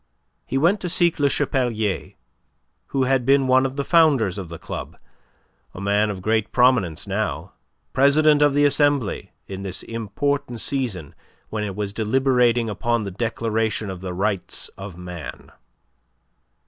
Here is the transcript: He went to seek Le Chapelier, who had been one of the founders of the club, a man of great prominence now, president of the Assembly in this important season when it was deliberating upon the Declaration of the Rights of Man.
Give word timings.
He 0.47 0.57
went 0.57 0.79
to 0.79 0.89
seek 0.89 1.19
Le 1.19 1.29
Chapelier, 1.29 2.13
who 2.87 3.03
had 3.03 3.23
been 3.23 3.45
one 3.45 3.67
of 3.67 3.75
the 3.75 3.83
founders 3.83 4.39
of 4.39 4.49
the 4.49 4.57
club, 4.57 4.97
a 5.75 5.79
man 5.79 6.09
of 6.09 6.23
great 6.23 6.51
prominence 6.51 7.05
now, 7.05 7.51
president 7.93 8.41
of 8.41 8.55
the 8.55 8.65
Assembly 8.65 9.31
in 9.45 9.61
this 9.61 9.83
important 9.83 10.59
season 10.59 11.13
when 11.49 11.63
it 11.63 11.75
was 11.75 11.93
deliberating 11.93 12.67
upon 12.67 13.03
the 13.03 13.11
Declaration 13.11 13.91
of 13.91 14.01
the 14.01 14.11
Rights 14.15 14.69
of 14.69 14.97
Man. 14.97 15.51